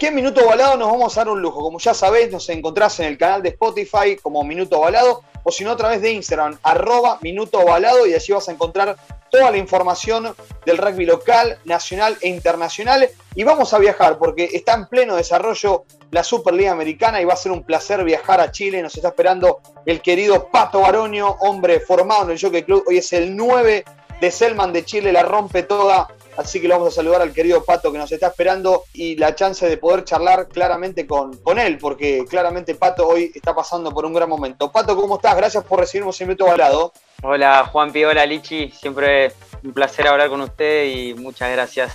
aquí 0.00 0.10
Minuto 0.10 0.46
Balado 0.46 0.78
nos 0.78 0.90
vamos 0.90 1.14
a 1.14 1.20
dar 1.20 1.28
un 1.28 1.42
lujo. 1.42 1.60
Como 1.60 1.78
ya 1.78 1.92
sabés, 1.92 2.32
nos 2.32 2.48
encontrás 2.48 2.98
en 3.00 3.06
el 3.06 3.18
canal 3.18 3.42
de 3.42 3.50
Spotify 3.50 4.16
como 4.16 4.42
Minuto 4.44 4.80
Balado 4.80 5.22
o 5.42 5.52
si 5.52 5.62
no 5.62 5.72
a 5.72 5.76
través 5.76 6.00
de 6.00 6.10
Instagram, 6.12 6.58
arroba 6.62 7.18
Minuto 7.20 7.62
Balado 7.66 8.06
y 8.06 8.14
allí 8.14 8.32
vas 8.32 8.48
a 8.48 8.52
encontrar 8.52 8.96
toda 9.30 9.50
la 9.50 9.58
información 9.58 10.34
del 10.64 10.78
rugby 10.78 11.04
local, 11.04 11.58
nacional 11.66 12.16
e 12.22 12.30
internacional. 12.30 13.10
Y 13.34 13.44
vamos 13.44 13.74
a 13.74 13.78
viajar 13.78 14.16
porque 14.16 14.48
está 14.50 14.72
en 14.72 14.86
pleno 14.86 15.16
desarrollo 15.16 15.84
la 16.10 16.24
Superliga 16.24 16.72
Americana 16.72 17.20
y 17.20 17.26
va 17.26 17.34
a 17.34 17.36
ser 17.36 17.52
un 17.52 17.62
placer 17.62 18.02
viajar 18.02 18.40
a 18.40 18.50
Chile. 18.50 18.80
Nos 18.80 18.96
está 18.96 19.08
esperando 19.08 19.60
el 19.84 20.00
querido 20.00 20.48
Pato 20.48 20.80
Baroño, 20.80 21.28
hombre 21.40 21.78
formado 21.78 22.22
en 22.24 22.30
el 22.30 22.40
Jockey 22.40 22.62
Club. 22.62 22.84
Hoy 22.88 22.96
es 22.96 23.12
el 23.12 23.36
9 23.36 23.84
de 24.18 24.30
Selman 24.30 24.72
de 24.72 24.82
Chile, 24.82 25.12
la 25.12 25.24
rompe 25.24 25.62
toda. 25.62 26.08
Así 26.36 26.60
que 26.60 26.68
lo 26.68 26.74
vamos 26.74 26.92
a 26.92 26.96
saludar 26.96 27.22
al 27.22 27.32
querido 27.32 27.64
Pato 27.64 27.92
que 27.92 27.98
nos 27.98 28.10
está 28.10 28.28
esperando 28.28 28.84
y 28.94 29.16
la 29.16 29.34
chance 29.34 29.68
de 29.68 29.76
poder 29.76 30.04
charlar 30.04 30.48
claramente 30.48 31.06
con, 31.06 31.36
con 31.38 31.58
él, 31.58 31.78
porque 31.78 32.24
claramente 32.28 32.74
Pato 32.74 33.06
hoy 33.06 33.32
está 33.34 33.54
pasando 33.54 33.92
por 33.92 34.04
un 34.04 34.14
gran 34.14 34.28
momento. 34.28 34.70
Pato, 34.70 34.96
¿cómo 34.96 35.16
estás? 35.16 35.36
Gracias 35.36 35.64
por 35.64 35.80
recibirnos 35.80 36.20
en 36.20 36.28
Minuto 36.28 36.46
Balado. 36.46 36.92
Hola 37.22 37.68
Juan 37.70 37.92
hola 37.96 38.24
Lichi, 38.24 38.70
siempre 38.70 39.32
un 39.62 39.72
placer 39.72 40.06
hablar 40.06 40.30
con 40.30 40.40
usted 40.40 40.86
y 40.86 41.14
muchas 41.14 41.50
gracias. 41.52 41.92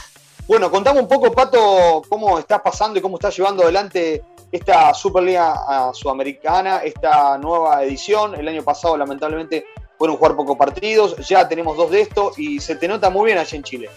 Bueno, 0.48 0.70
contame 0.70 1.00
un 1.00 1.08
poco, 1.08 1.32
Pato, 1.32 2.04
cómo 2.08 2.38
estás 2.38 2.62
pasando 2.62 3.00
y 3.00 3.02
cómo 3.02 3.18
estás 3.18 3.36
llevando 3.36 3.64
adelante 3.64 4.22
esta 4.52 4.94
Superliga 4.94 5.56
ah, 5.68 5.92
Sudamericana, 5.92 6.84
esta 6.84 7.38
nueva 7.40 7.84
edición. 7.84 8.36
El 8.36 8.48
año 8.48 8.64
pasado, 8.64 8.96
lamentablemente, 8.96 9.66
fueron 9.98 10.18
jugar 10.18 10.36
pocos 10.36 10.56
partidos. 10.56 11.16
Ya 11.28 11.48
tenemos 11.48 11.76
dos 11.78 11.90
de 11.90 12.02
estos 12.02 12.38
y 12.38 12.60
se 12.60 12.76
te 12.76 12.88
nota 12.88 13.10
muy 13.10 13.26
bien 13.26 13.38
allí 13.38 13.58
en 13.58 13.64
Chile. 13.64 13.90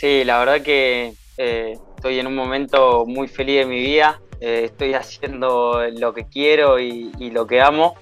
Sí, 0.00 0.24
la 0.24 0.38
verdad 0.38 0.62
que 0.62 1.12
eh, 1.36 1.74
estoy 1.94 2.18
en 2.18 2.26
un 2.26 2.34
momento 2.34 3.04
muy 3.04 3.28
feliz 3.28 3.58
de 3.58 3.66
mi 3.66 3.82
vida. 3.82 4.18
Eh, 4.40 4.62
estoy 4.64 4.94
haciendo 4.94 5.82
lo 5.94 6.14
que 6.14 6.26
quiero 6.26 6.80
y, 6.80 7.12
lo 7.30 7.46
que 7.46 7.60
amo. 7.60 7.96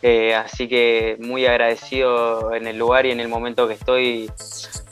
Eh, 0.00 0.34
así 0.34 0.66
que 0.66 1.18
muy 1.20 1.44
agradecido 1.44 2.54
en 2.54 2.66
el 2.66 2.78
lugar 2.78 3.04
y 3.04 3.10
en 3.10 3.20
el 3.20 3.28
momento 3.28 3.68
que 3.68 3.74
estoy. 3.74 4.30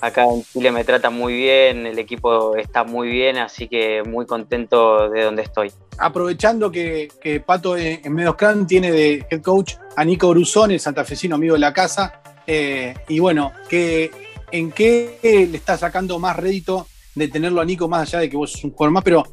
Acá 0.02 0.24
en 0.24 0.44
Chile 0.44 0.70
me 0.70 0.84
trata 0.84 1.08
muy 1.08 1.32
bien, 1.32 1.86
el 1.86 1.98
equipo 1.98 2.54
está 2.56 2.84
muy 2.84 3.08
bien, 3.08 3.38
así 3.38 3.66
que 3.66 4.02
muy 4.02 4.26
contento 4.26 5.08
de 5.08 5.24
donde 5.24 5.42
estoy. 5.42 5.72
Aprovechando 5.96 6.70
que, 6.70 7.08
Pato 7.46 7.74
en 7.78 8.12
Medoscran 8.12 8.66
tiene 8.66 8.92
de 8.92 9.26
head 9.30 9.40
coach 9.40 9.76
a 9.96 10.04
Nico 10.04 10.28
Brusón, 10.28 10.72
el 10.72 10.80
santafesino 10.80 11.36
amigo 11.36 11.54
de 11.54 11.60
la 11.60 11.72
casa. 11.72 12.20
y 12.46 13.18
bueno, 13.18 13.52
que 13.70 14.10
¿en 14.52 14.72
qué 14.72 15.18
le 15.22 15.56
está 15.56 15.76
sacando 15.76 16.18
más 16.18 16.36
rédito 16.36 16.86
de 17.14 17.28
tenerlo 17.28 17.60
a 17.60 17.64
Nico, 17.64 17.88
más 17.88 18.08
allá 18.08 18.20
de 18.20 18.30
que 18.30 18.36
vos 18.36 18.52
sos 18.52 18.64
un 18.64 18.72
jugador 18.72 18.92
más, 18.92 19.04
pero 19.04 19.24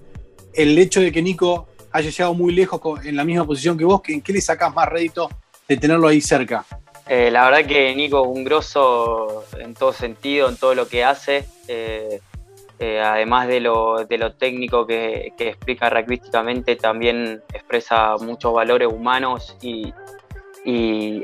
el 0.53 0.77
hecho 0.77 1.01
de 1.01 1.11
que 1.11 1.21
Nico 1.21 1.67
haya 1.91 2.09
llegado 2.09 2.33
muy 2.33 2.53
lejos 2.53 2.81
en 3.05 3.15
la 3.15 3.23
misma 3.23 3.45
posición 3.45 3.77
que 3.77 3.85
vos, 3.85 4.01
¿en 4.07 4.21
qué 4.21 4.33
le 4.33 4.41
sacás 4.41 4.73
más 4.73 4.87
rédito 4.87 5.29
de 5.67 5.77
tenerlo 5.77 6.07
ahí 6.07 6.21
cerca? 6.21 6.65
Eh, 7.07 7.31
la 7.31 7.45
verdad 7.45 7.65
que 7.65 7.95
Nico 7.95 8.21
es 8.21 8.37
un 8.37 8.43
grosso 8.43 9.45
en 9.59 9.73
todo 9.73 9.93
sentido, 9.93 10.49
en 10.49 10.57
todo 10.57 10.75
lo 10.75 10.87
que 10.87 11.03
hace. 11.03 11.45
Eh, 11.67 12.19
eh, 12.79 13.01
además 13.01 13.47
de 13.47 13.59
lo, 13.61 14.05
técnico 14.37 14.85
que, 14.85 15.33
explica 15.37 15.89
rugbyísticamente, 15.89 16.75
también 16.75 17.41
expresa 17.53 18.17
muchos 18.17 18.53
valores 18.53 18.87
humanos 18.91 19.55
y 19.61 19.93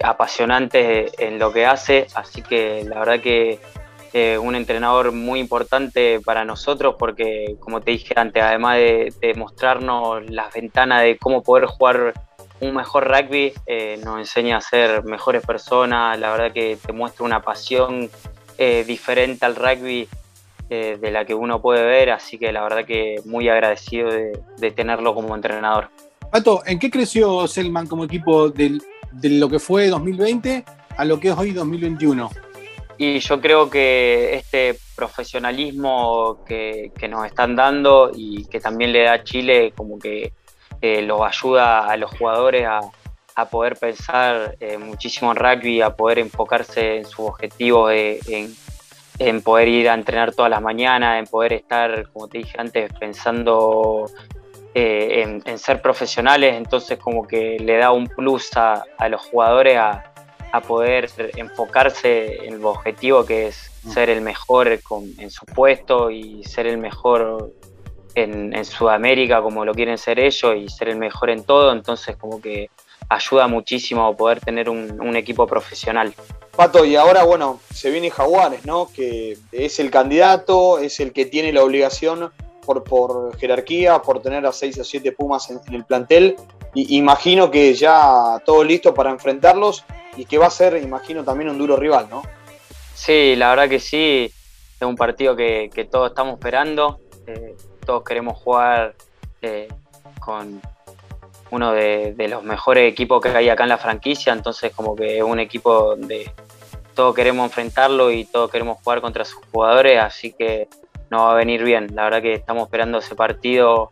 apasionantes 0.01 1.11
en 1.19 1.37
lo 1.37 1.51
que 1.51 1.65
hace. 1.65 2.07
Así 2.15 2.41
que 2.41 2.85
la 2.85 2.99
verdad 2.99 3.19
que 3.19 3.59
eh, 4.15 4.37
un 4.37 4.53
entrenador 4.53 5.11
muy 5.11 5.39
importante 5.39 6.19
para 6.23 6.45
nosotros 6.45 6.97
porque, 6.99 7.55
como 7.59 7.81
te 7.81 7.89
dije 7.89 8.13
antes, 8.15 8.43
además 8.43 8.77
de, 8.77 9.33
mostrarnos 9.35 10.29
las 10.29 10.53
ventanas 10.53 11.01
de 11.01 11.17
cómo 11.17 11.41
poder 11.41 11.65
jugar 11.65 12.13
un 12.59 12.75
mejor 12.75 13.07
rugby, 13.07 13.53
eh, 13.65 13.99
nos 14.05 14.19
enseña 14.19 14.57
a 14.57 14.61
ser 14.61 15.03
mejores 15.03 15.43
personas, 15.43 16.19
la 16.19 16.29
verdad 16.29 16.51
que 16.51 16.77
te 16.85 16.93
muestra 16.93 17.25
una 17.25 17.41
pasión 17.41 18.07
eh, 18.59 18.83
diferente 18.85 19.47
al 19.47 19.55
rugby 19.55 20.07
de 20.69 21.11
la 21.11 21.23
que 21.23 21.35
uno 21.35 21.61
puede 21.61 21.83
ver, 21.85 22.09
así 22.09 22.39
que 22.39 22.51
la 22.51 22.63
verdad 22.63 22.83
que 22.83 23.17
muy 23.25 23.47
agradecido 23.47 24.09
de, 24.09 24.71
tenerlo 24.71 25.13
como 25.13 25.35
entrenador. 25.35 25.89
Pato, 26.31 26.63
¿en 26.65 26.79
qué 26.79 26.89
creció 26.89 27.47
Selman 27.47 27.85
como 27.85 28.05
equipo 28.05 28.49
de 28.49 28.79
lo 29.21 29.49
que 29.49 29.59
fue 29.59 29.89
2020 29.89 30.65
a 30.97 31.05
lo 31.05 31.19
que 31.19 31.27
es 31.27 31.37
hoy 31.37 31.51
2021? 31.51 32.31
Y 32.97 33.19
yo 33.19 33.41
creo 33.41 33.69
que 33.69 34.35
este 34.35 34.77
profesionalismo 34.95 36.43
que, 36.45 36.91
nos 37.09 37.25
están 37.25 37.55
dando 37.55 38.11
y 38.15 38.45
que 38.45 38.59
también 38.59 38.91
le 38.91 39.03
da 39.03 39.23
Chile 39.23 39.73
como 39.75 39.97
que 39.97 40.33
eh, 40.81 41.01
los 41.01 41.21
ayuda 41.21 41.87
a 41.87 41.97
los 41.97 42.11
jugadores 42.11 42.67
a, 42.67 42.81
poder 43.49 43.77
pensar 43.77 44.55
eh, 44.59 44.77
muchísimo 44.77 45.31
en 45.31 45.37
rugby, 45.37 45.81
a 45.81 45.95
poder 45.95 46.19
enfocarse 46.19 46.97
en 46.97 47.05
sus 47.05 47.21
objetivos, 47.21 47.91
eh, 47.91 48.19
en, 49.17 49.41
poder 49.41 49.67
ir 49.67 49.89
a 49.89 49.95
entrenar 49.95 50.33
todas 50.33 50.51
las 50.51 50.61
mañanas, 50.61 51.17
en 51.17 51.25
poder 51.25 51.53
estar, 51.53 52.09
como 52.11 52.27
te 52.27 52.37
dije 52.39 52.55
antes, 52.59 52.93
pensando 52.93 54.05
en, 54.75 55.57
ser 55.57 55.81
profesionales, 55.81 56.55
entonces 56.55 56.99
como 56.99 57.27
que 57.27 57.57
le 57.59 57.77
da 57.77 57.91
un 57.91 58.07
plus 58.07 58.55
a, 58.55 58.83
a 58.99 59.09
los 59.09 59.21
jugadores 59.21 59.77
a, 59.77 60.12
a 60.53 60.61
poder 60.61 61.09
enfocarse 61.35 62.45
en 62.45 62.53
el 62.53 62.65
objetivo 62.65 63.25
que 63.25 63.47
es 63.47 63.71
mm. 63.83 63.91
ser 63.91 64.09
el 64.11 64.21
mejor 64.21 64.67
en 64.69 65.31
su 65.31 65.45
puesto 65.47 66.11
y 66.11 66.43
ser 66.43 66.67
el 66.67 66.77
mejor 66.77 67.51
en, 68.13 68.63
Sudamérica 68.63 69.41
como 69.41 69.65
lo 69.65 69.73
quieren 69.73 69.97
ser 69.97 70.19
ellos 70.19 70.55
y 70.55 70.69
ser 70.69 70.89
el 70.89 70.97
mejor 70.97 71.31
en 71.31 71.43
todo, 71.43 71.71
entonces 71.71 72.15
como 72.17 72.39
que 72.39 72.69
ayuda 73.09 73.47
muchísimo 73.47 74.05
a 74.05 74.15
poder 74.15 74.41
tener 74.41 74.69
un, 74.69 75.15
equipo 75.15 75.47
profesional. 75.47 76.13
Pato, 76.55 76.85
y 76.85 76.95
ahora 76.95 77.23
bueno, 77.23 77.59
se 77.73 77.89
viene 77.89 78.11
Jaguares, 78.11 78.63
¿no? 78.63 78.89
Que 78.95 79.35
es 79.51 79.79
el 79.79 79.89
candidato, 79.89 80.77
es 80.77 80.99
el 80.99 81.13
que 81.13 81.25
tiene 81.25 81.51
la 81.51 81.63
obligación 81.63 82.31
por, 82.63 82.83
por 82.83 83.35
jerarquía, 83.37 84.03
por 84.03 84.21
tener 84.21 84.45
a 84.45 84.51
6 84.51 84.79
o 84.79 84.83
7 84.83 85.11
Pumas 85.13 85.49
en, 85.49 85.59
el 85.73 85.83
plantel. 85.83 86.35
Y 86.75 86.97
imagino 86.97 87.49
que 87.49 87.73
ya 87.73 88.39
todo 88.45 88.63
listo 88.63 88.93
para 88.93 89.09
enfrentarlos 89.09 89.83
y 90.15 90.25
que 90.25 90.37
va 90.37 90.47
a 90.47 90.51
ser, 90.51 90.77
imagino, 90.81 91.23
también 91.23 91.49
un 91.49 91.57
duro 91.57 91.75
rival, 91.75 92.07
¿no? 92.09 92.23
Sí, 92.93 93.35
la 93.35 93.49
verdad 93.49 93.69
que 93.69 93.79
sí, 93.79 94.31
es 94.79 94.87
un 94.87 94.95
partido 94.95 95.35
que, 95.35 95.87
todos 95.91 96.09
estamos 96.09 96.33
esperando, 96.33 96.99
eh, 97.27 97.55
todos 97.85 98.03
queremos 98.03 98.37
jugar 98.37 98.95
eh, 99.41 99.67
con 100.19 100.61
uno 101.51 101.71
de, 101.71 102.15
los 102.29 102.43
mejores 102.43 102.91
equipos 102.91 103.21
que 103.21 103.29
hay 103.29 103.49
acá 103.49 103.63
en 103.63 103.69
la 103.69 103.77
franquicia, 103.77 104.33
entonces 104.33 104.73
como 104.73 104.95
que 104.95 105.17
es 105.17 105.23
un 105.23 105.39
equipo 105.39 105.95
donde 105.95 106.31
todos 106.95 107.13
queremos 107.13 107.45
enfrentarlo 107.45 108.11
y 108.11 108.25
todos 108.25 108.49
queremos 108.49 108.79
jugar 108.83 109.01
contra 109.01 109.25
sus 109.25 109.39
jugadores, 109.51 109.99
así 109.99 110.33
que 110.33 110.67
nos 111.09 111.21
va 111.21 111.33
a 111.33 111.35
venir 111.35 111.63
bien, 111.63 111.93
la 111.93 112.05
verdad 112.05 112.21
que 112.21 112.33
estamos 112.33 112.63
esperando 112.63 112.97
ese 112.97 113.15
partido 113.15 113.91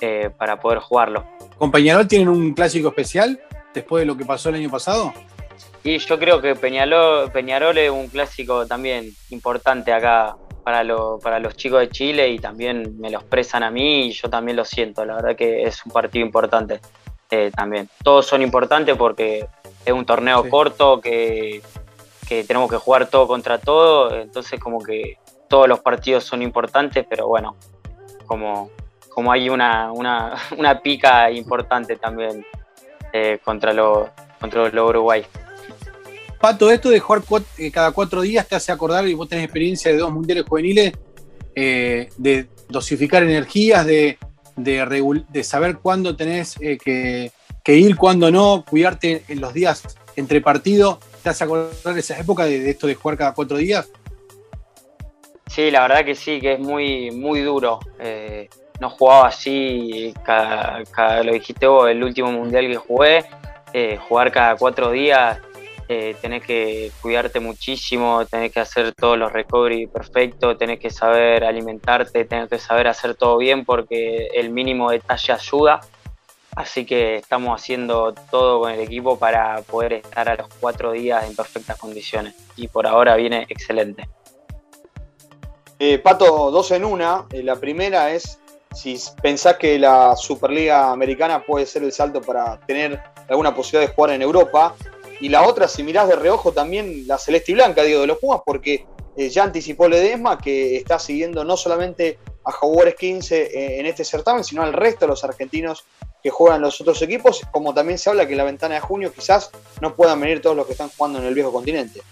eh, 0.00 0.30
para 0.36 0.60
poder 0.60 0.80
jugarlo. 0.80 1.24
¿Con 1.58 1.70
Peñarol 1.70 2.08
tienen 2.08 2.28
un 2.28 2.54
clásico 2.54 2.88
especial 2.88 3.40
después 3.72 4.02
de 4.02 4.06
lo 4.06 4.16
que 4.16 4.24
pasó 4.24 4.48
el 4.48 4.56
año 4.56 4.70
pasado? 4.70 5.12
Y 5.86 5.98
yo 5.98 6.18
creo 6.18 6.40
que 6.40 6.56
Peñarol, 6.56 7.30
Peñarol 7.30 7.78
es 7.78 7.92
un 7.92 8.08
clásico 8.08 8.66
también 8.66 9.08
importante 9.30 9.92
acá 9.92 10.36
para, 10.64 10.82
para 11.22 11.38
los 11.38 11.56
chicos 11.56 11.78
de 11.78 11.88
Chile 11.90 12.28
y 12.28 12.40
también 12.40 12.98
me 12.98 13.08
lo 13.08 13.20
expresan 13.20 13.62
a 13.62 13.70
mí 13.70 14.08
y 14.08 14.10
yo 14.10 14.28
también 14.28 14.56
lo 14.56 14.64
siento. 14.64 15.04
La 15.04 15.14
verdad 15.14 15.36
que 15.36 15.62
es 15.62 15.86
un 15.86 15.92
partido 15.92 16.26
importante 16.26 16.80
eh, 17.30 17.52
también. 17.54 17.88
Todos 18.02 18.26
son 18.26 18.42
importantes 18.42 18.96
porque 18.96 19.46
es 19.84 19.92
un 19.92 20.04
torneo 20.04 20.50
corto 20.50 21.00
que, 21.00 21.62
tenemos 22.26 22.68
que 22.68 22.78
jugar 22.78 23.06
todo 23.06 23.28
contra 23.28 23.58
todo, 23.58 24.12
entonces 24.12 24.58
como 24.58 24.82
que 24.82 25.18
todos 25.48 25.68
los 25.68 25.78
partidos 25.78 26.24
son 26.24 26.42
importantes, 26.42 27.06
pero 27.08 27.28
bueno, 27.28 27.54
como, 28.26 28.70
como 29.08 29.30
hay 29.30 29.48
una, 29.48 29.92
una, 29.92 30.34
pica 30.82 31.30
importante 31.30 31.94
también 31.94 32.44
eh, 33.12 33.38
contra, 33.44 33.72
los 33.72 34.08
contra 34.40 34.68
los 34.68 34.88
Uruguay. 34.88 35.24
Pato, 36.46 36.70
esto 36.70 36.90
de 36.90 37.00
jugar 37.00 37.22
eh, 37.58 37.72
cada 37.72 37.90
cuatro 37.90 38.20
días 38.20 38.46
te 38.46 38.54
hace 38.54 38.70
acordar, 38.70 39.08
y 39.08 39.14
vos 39.14 39.28
tenés 39.28 39.46
experiencia 39.46 39.90
de 39.90 39.98
dos 39.98 40.12
mundiales 40.12 40.44
juveniles, 40.48 40.92
eh, 41.56 42.08
de 42.18 42.46
dosificar 42.68 43.24
energías, 43.24 43.84
de, 43.84 44.16
de, 44.54 45.42
saber 45.42 45.78
cuándo 45.78 46.14
tenés 46.14 46.54
eh, 46.60 46.78
que, 46.78 47.32
ir, 47.74 47.96
cuándo 47.96 48.30
no, 48.30 48.64
cuidarte 48.64 49.24
en 49.26 49.40
los 49.40 49.52
días 49.54 49.98
entre 50.14 50.40
partidos. 50.40 50.98
¿Te 51.24 51.30
hace 51.30 51.42
acordar 51.42 51.98
esa 51.98 52.16
época 52.16 52.44
de, 52.44 52.70
esto 52.70 52.86
de 52.86 52.94
jugar 52.94 53.18
cada 53.18 53.34
cuatro 53.34 53.56
días? 53.56 53.90
Sí, 55.48 55.72
la 55.72 55.80
verdad 55.80 56.04
que 56.04 56.14
sí, 56.14 56.40
que 56.40 56.52
es 56.52 56.60
muy, 56.60 57.10
muy 57.10 57.40
duro. 57.40 57.80
no 58.78 58.90
jugaba 58.90 59.26
así, 59.26 60.14
cada, 60.24 60.84
lo 61.24 61.32
dijiste 61.32 61.66
vos, 61.66 61.90
el 61.90 62.04
último 62.04 62.30
mundial 62.30 62.68
que 62.68 62.76
jugué, 62.76 63.24
jugar 64.08 64.30
cada 64.30 64.54
cuatro 64.54 64.92
días 64.92 65.40
eh, 65.88 66.16
tenés 66.20 66.44
que 66.44 66.90
cuidarte 67.00 67.40
muchísimo, 67.40 68.24
tenés 68.26 68.52
que 68.52 68.60
hacer 68.60 68.92
todos 68.92 69.16
los 69.16 69.32
recovery 69.32 69.86
perfectos, 69.86 70.58
tenés 70.58 70.80
que 70.80 70.90
saber 70.90 71.44
alimentarte, 71.44 72.24
tenés 72.24 72.48
que 72.48 72.58
saber 72.58 72.88
hacer 72.88 73.14
todo 73.14 73.38
bien 73.38 73.64
porque 73.64 74.28
el 74.34 74.50
mínimo 74.50 74.90
detalle 74.90 75.32
ayuda. 75.32 75.80
Así 76.56 76.86
que 76.86 77.16
estamos 77.16 77.60
haciendo 77.60 78.14
todo 78.30 78.60
con 78.60 78.72
el 78.72 78.80
equipo 78.80 79.18
para 79.18 79.60
poder 79.62 79.92
estar 79.92 80.28
a 80.28 80.36
los 80.36 80.48
cuatro 80.58 80.92
días 80.92 81.24
en 81.28 81.36
perfectas 81.36 81.78
condiciones. 81.78 82.34
Y 82.56 82.68
por 82.68 82.86
ahora 82.86 83.14
viene 83.14 83.46
excelente. 83.48 84.08
Eh, 85.78 85.98
Pato, 85.98 86.50
dos 86.50 86.70
en 86.70 86.84
una. 86.84 87.26
Eh, 87.30 87.42
la 87.42 87.56
primera 87.56 88.10
es 88.10 88.40
si 88.72 88.98
pensás 89.22 89.56
que 89.56 89.78
la 89.78 90.16
Superliga 90.16 90.90
Americana 90.90 91.44
puede 91.44 91.66
ser 91.66 91.82
el 91.82 91.92
salto 91.92 92.20
para 92.20 92.58
tener 92.60 93.00
alguna 93.28 93.54
posibilidad 93.54 93.88
de 93.88 93.94
jugar 93.94 94.12
en 94.12 94.22
Europa. 94.22 94.74
Y 95.20 95.28
la 95.28 95.46
otra, 95.46 95.68
si 95.68 95.82
mirás 95.82 96.08
de 96.08 96.16
reojo 96.16 96.52
también 96.52 97.06
la 97.06 97.18
celeste 97.18 97.52
y 97.52 97.54
blanca, 97.54 97.82
digo, 97.82 98.00
de 98.00 98.06
los 98.06 98.18
Pumas, 98.18 98.40
porque 98.44 98.86
eh, 99.16 99.28
ya 99.28 99.44
anticipó 99.44 99.88
Ledesma 99.88 100.38
que 100.38 100.76
está 100.76 100.98
siguiendo 100.98 101.44
no 101.44 101.56
solamente 101.56 102.18
a 102.44 102.52
Jaguares 102.52 102.94
15 102.94 103.80
en 103.80 103.86
este 103.86 104.04
certamen, 104.04 104.44
sino 104.44 104.62
al 104.62 104.72
resto 104.72 105.06
de 105.06 105.08
los 105.08 105.24
argentinos 105.24 105.84
que 106.22 106.30
juegan 106.30 106.60
los 106.60 106.80
otros 106.80 107.00
equipos, 107.02 107.42
como 107.50 107.72
también 107.74 107.98
se 107.98 108.10
habla 108.10 108.26
que 108.26 108.32
en 108.32 108.38
la 108.38 108.44
ventana 108.44 108.76
de 108.76 108.80
junio 108.80 109.12
quizás 109.12 109.50
no 109.80 109.94
puedan 109.94 110.20
venir 110.20 110.40
todos 110.40 110.56
los 110.56 110.66
que 110.66 110.72
están 110.72 110.90
jugando 110.90 111.18
en 111.18 111.24
el 111.26 111.34
viejo 111.34 111.52
continente. 111.52 112.02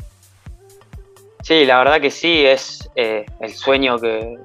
Sí, 1.44 1.66
la 1.66 1.76
verdad 1.76 2.00
que 2.00 2.10
sí, 2.10 2.46
es 2.46 2.88
eh, 2.96 3.26
el 3.40 3.52
sueño 3.52 3.98
que, 3.98 4.38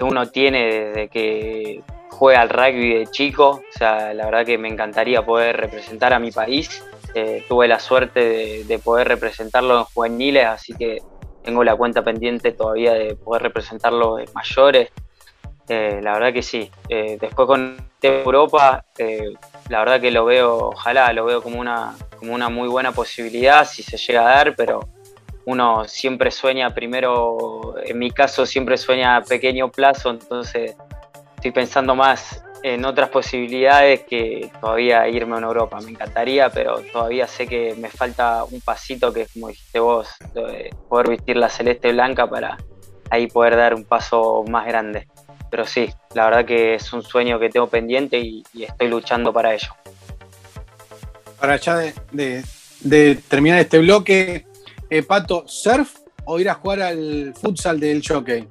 uno 0.00 0.30
tiene 0.30 0.64
desde 0.64 1.08
que 1.08 1.82
juega 2.10 2.40
al 2.40 2.48
rugby 2.48 3.00
de 3.00 3.06
chico. 3.08 3.62
O 3.68 3.78
sea, 3.78 4.14
la 4.14 4.26
verdad 4.26 4.46
que 4.46 4.56
me 4.56 4.68
encantaría 4.68 5.24
poder 5.24 5.56
representar 5.56 6.12
a 6.12 6.18
mi 6.18 6.30
país. 6.30 6.82
Eh, 7.14 7.44
tuve 7.48 7.66
la 7.66 7.80
suerte 7.80 8.64
de, 8.64 8.78
poder 8.78 9.08
representarlo 9.08 9.78
en 9.78 9.84
juveniles, 9.84 10.46
así 10.46 10.74
que 10.74 11.02
tengo 11.42 11.64
la 11.64 11.74
cuenta 11.74 12.02
pendiente 12.02 12.52
todavía 12.52 12.92
de 12.94 13.16
poder 13.16 13.42
representarlo 13.42 14.18
en 14.18 14.28
mayores. 14.34 14.90
Eh, 15.68 16.00
la 16.02 16.14
verdad 16.14 16.32
que 16.32 16.42
sí. 16.42 16.70
después 16.88 17.46
con 17.46 17.76
Europa, 18.02 18.84
la 19.68 19.78
verdad 19.78 20.00
que 20.00 20.10
lo 20.10 20.24
veo, 20.24 20.70
ojalá, 20.70 21.12
lo 21.12 21.24
veo 21.24 21.42
como 21.42 21.60
una, 21.60 21.94
como 22.18 22.34
una 22.34 22.48
muy 22.48 22.68
buena 22.68 22.92
posibilidad 22.92 23.66
si 23.66 23.82
se 23.82 23.96
llega 23.96 24.22
a 24.22 24.34
dar, 24.36 24.56
pero 24.56 24.80
uno 25.46 25.84
siempre 25.86 26.30
sueña 26.30 26.70
primero, 26.70 27.74
en 27.84 27.98
mi 27.98 28.10
caso 28.10 28.46
siempre 28.46 28.76
sueña 28.76 29.16
a 29.16 29.22
pequeño 29.22 29.70
plazo, 29.70 30.10
entonces 30.10 30.76
estoy 31.36 31.50
pensando 31.52 31.94
más 31.94 32.42
en 32.62 32.84
otras 32.84 33.08
posibilidades 33.10 34.00
que 34.08 34.50
todavía 34.60 35.08
irme 35.08 35.36
a 35.36 35.40
Europa. 35.40 35.80
Me 35.80 35.90
encantaría, 35.90 36.50
pero 36.50 36.80
todavía 36.92 37.26
sé 37.26 37.46
que 37.46 37.74
me 37.76 37.88
falta 37.88 38.44
un 38.44 38.60
pasito 38.60 39.12
que 39.12 39.22
es 39.22 39.32
como 39.32 39.48
dijiste 39.48 39.80
vos, 39.80 40.08
poder 40.88 41.08
vestir 41.08 41.36
la 41.36 41.48
celeste 41.48 41.92
blanca 41.92 42.28
para 42.28 42.58
ahí 43.10 43.26
poder 43.26 43.56
dar 43.56 43.74
un 43.74 43.84
paso 43.84 44.44
más 44.48 44.66
grande. 44.66 45.08
Pero 45.50 45.66
sí, 45.66 45.90
la 46.14 46.26
verdad 46.26 46.44
que 46.44 46.74
es 46.74 46.92
un 46.92 47.02
sueño 47.02 47.40
que 47.40 47.48
tengo 47.48 47.66
pendiente 47.66 48.18
y, 48.18 48.44
estoy 48.58 48.88
luchando 48.88 49.32
para 49.32 49.54
ello. 49.54 49.74
Para 51.40 51.56
ya 51.56 51.76
de 51.76 53.22
terminar 53.28 53.58
este 53.58 53.78
bloque, 53.78 54.46
eh, 54.90 55.04
Pato, 55.04 55.44
¿surf 55.46 55.98
o 56.24 56.40
ir 56.40 56.48
a 56.48 56.54
jugar 56.54 56.82
al 56.82 57.32
futsal 57.40 57.78
del 57.78 58.02
jockey? 58.06 58.46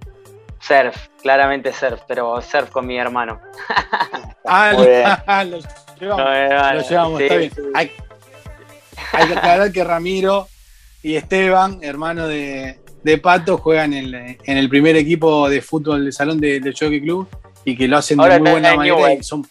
Surf, 0.60 1.08
claramente 1.22 1.72
surf, 1.72 2.02
pero 2.08 2.42
surf 2.42 2.70
con 2.70 2.86
mi 2.86 2.98
hermano. 2.98 3.40
ah, 4.46 4.74
lo 4.74 5.60
llevamos, 6.00 6.76
lo 6.76 6.90
llevamos 6.90 7.22
está 7.22 7.36
bien. 7.36 7.52
Hay, 7.74 7.92
que 9.28 9.34
aclarar 9.34 9.72
que 9.72 9.84
Ramiro 9.84 10.48
y 11.02 11.16
Esteban, 11.16 11.80
hermano 11.82 12.28
de, 12.28 12.80
Pato, 13.22 13.58
juegan 13.58 13.94
en 13.94 14.38
el, 14.46 14.70
primer 14.70 14.96
equipo 14.96 15.50
de 15.50 15.62
fútbol 15.62 16.04
del 16.04 16.14
salón 16.14 16.40
del 16.40 16.74
Jockey 16.78 17.02
Club 17.02 17.28
y 17.64 17.78
que 17.78 17.88
lo 17.88 17.98
hacen 17.98 18.18
de 18.18 18.40
muy 18.40 18.52
buena 18.52 18.76
manera. 18.76 19.24
son... 19.24 19.48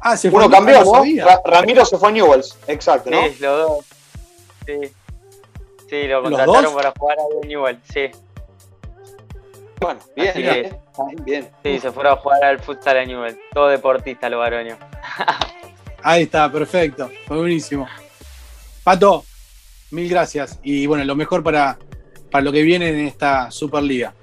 Ah, 0.00 0.16
se 0.16 0.28
Uno 0.28 0.48
cambió, 0.48 0.84
¿no? 0.84 1.02
Ramiro 1.44 1.84
se 1.84 1.98
fue 1.98 2.08
a 2.08 2.12
Newells, 2.12 2.56
exacto, 2.68 3.10
¿no? 3.10 3.22
Sí, 3.22 3.36
los 3.40 3.68
dos. 3.68 3.84
Sí. 4.64 4.92
Sí, 5.88 6.06
lo 6.06 6.22
contrataron 6.22 6.74
para 6.74 6.92
jugar 6.96 7.16
a 7.18 7.46
Newell, 7.46 7.78
sí. 7.90 8.10
Bueno, 9.80 10.00
bien, 10.16 10.32
bien, 10.34 10.78
bien, 11.24 11.50
Sí, 11.62 11.78
se 11.78 11.92
fueron 11.92 12.14
a 12.14 12.16
jugar 12.16 12.44
al 12.44 12.58
futsal 12.58 12.98
a 12.98 13.04
Newell. 13.04 13.38
Todo 13.52 13.68
deportista, 13.68 14.28
lo 14.28 14.38
varoño. 14.38 14.76
Ahí 16.02 16.24
está, 16.24 16.50
perfecto. 16.50 17.10
Fue 17.26 17.36
buenísimo. 17.38 17.86
Pato, 18.82 19.24
mil 19.90 20.08
gracias. 20.08 20.58
Y 20.62 20.86
bueno, 20.86 21.04
lo 21.04 21.14
mejor 21.14 21.42
para, 21.42 21.78
para 22.30 22.44
lo 22.44 22.52
que 22.52 22.62
viene 22.62 22.88
en 22.88 23.06
esta 23.06 23.50
Superliga. 23.50 24.14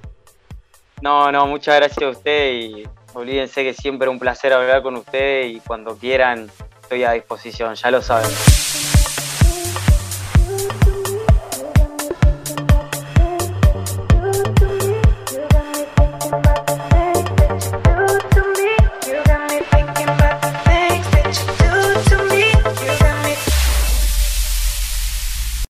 No, 1.02 1.31
no, 1.31 1.46
muchas 1.48 1.75
gracias 1.75 2.01
a 2.01 2.10
usted 2.10 2.54
y 2.54 2.88
olvídense 3.13 3.63
que 3.63 3.74
siempre 3.74 4.10
un 4.10 4.19
placer 4.19 4.54
hablar 4.54 4.81
con 4.81 4.96
usted 4.96 5.46
y 5.46 5.60
cuando 5.60 5.98
quieran 5.98 6.50
estoy 6.81 7.04
a 7.04 7.12
disposición, 7.12 7.75
ya 7.75 7.92
lo 7.92 8.01
saben. 8.01 8.30